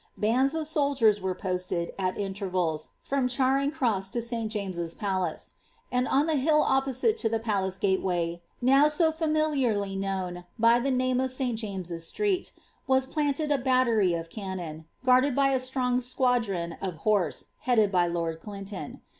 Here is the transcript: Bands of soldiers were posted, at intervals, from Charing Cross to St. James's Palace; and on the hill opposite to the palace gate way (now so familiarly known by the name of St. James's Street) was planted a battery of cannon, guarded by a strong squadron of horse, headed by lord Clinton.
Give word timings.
Bands 0.17 0.55
of 0.55 0.65
soldiers 0.65 1.21
were 1.21 1.35
posted, 1.35 1.91
at 1.99 2.17
intervals, 2.17 2.89
from 3.03 3.27
Charing 3.27 3.69
Cross 3.69 4.09
to 4.09 4.19
St. 4.23 4.51
James's 4.51 4.95
Palace; 4.95 5.53
and 5.91 6.07
on 6.07 6.25
the 6.25 6.37
hill 6.37 6.63
opposite 6.63 7.17
to 7.17 7.29
the 7.29 7.37
palace 7.37 7.77
gate 7.77 8.01
way 8.01 8.41
(now 8.63 8.87
so 8.87 9.11
familiarly 9.11 9.95
known 9.95 10.45
by 10.57 10.79
the 10.79 10.89
name 10.89 11.19
of 11.19 11.29
St. 11.29 11.55
James's 11.55 12.07
Street) 12.07 12.51
was 12.87 13.05
planted 13.05 13.51
a 13.51 13.59
battery 13.59 14.15
of 14.15 14.31
cannon, 14.31 14.85
guarded 15.05 15.35
by 15.35 15.49
a 15.49 15.59
strong 15.59 16.01
squadron 16.01 16.77
of 16.81 16.95
horse, 17.05 17.49
headed 17.59 17.91
by 17.91 18.07
lord 18.07 18.39
Clinton. 18.41 19.01